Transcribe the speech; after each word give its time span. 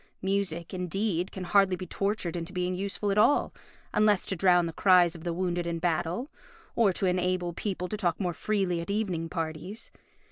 Music, 0.23 0.73
indeed, 0.73 1.31
can 1.31 1.43
hardly 1.43 1.75
be 1.75 1.85
tortured 1.85 2.35
into 2.35 2.51
being 2.51 2.73
useful 2.73 3.11
at 3.11 3.19
all, 3.19 3.53
unless 3.93 4.25
to 4.25 4.35
drown 4.35 4.65
the 4.65 4.73
cries 4.73 5.13
of 5.13 5.23
the 5.23 5.31
wounded 5.31 5.67
in 5.67 5.77
battle, 5.77 6.31
or 6.75 6.91
to 6.91 7.05
enable 7.05 7.53
people 7.53 7.87
to 7.87 7.97
talk 7.97 8.19
more 8.19 8.33
freely 8.33 8.81
at 8.81 8.89
evening 8.89 9.29
parties. 9.29 9.91